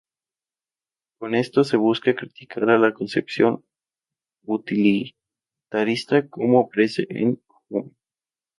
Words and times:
Con 1.19 1.35
esto 1.35 1.63
se 1.63 1.77
busca 1.77 2.15
criticar 2.15 2.67
a 2.71 2.79
la 2.79 2.91
concepción 2.91 3.63
utilitarista, 4.41 6.27
como 6.27 6.61
aparece 6.61 7.05
en 7.11 7.39
Hume. 7.69 7.91